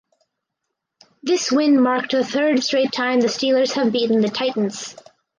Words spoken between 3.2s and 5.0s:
Steelers have beaten the Titans.